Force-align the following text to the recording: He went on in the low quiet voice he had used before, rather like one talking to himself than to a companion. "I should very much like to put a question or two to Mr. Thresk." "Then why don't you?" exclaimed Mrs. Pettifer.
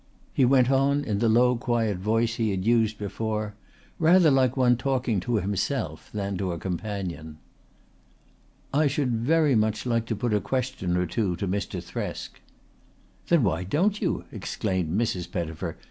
He 0.33 0.45
went 0.45 0.71
on 0.71 1.03
in 1.03 1.19
the 1.19 1.29
low 1.29 1.55
quiet 1.55 1.97
voice 1.99 2.37
he 2.37 2.49
had 2.49 2.65
used 2.65 2.97
before, 2.97 3.53
rather 3.99 4.31
like 4.31 4.57
one 4.57 4.75
talking 4.75 5.19
to 5.19 5.35
himself 5.35 6.09
than 6.11 6.39
to 6.39 6.51
a 6.53 6.57
companion. 6.57 7.37
"I 8.73 8.87
should 8.87 9.11
very 9.15 9.53
much 9.53 9.85
like 9.85 10.07
to 10.07 10.15
put 10.15 10.33
a 10.33 10.41
question 10.41 10.97
or 10.97 11.05
two 11.05 11.35
to 11.35 11.47
Mr. 11.47 11.83
Thresk." 11.83 12.41
"Then 13.27 13.43
why 13.43 13.63
don't 13.63 14.01
you?" 14.01 14.23
exclaimed 14.31 14.89
Mrs. 14.99 15.31
Pettifer. 15.31 15.77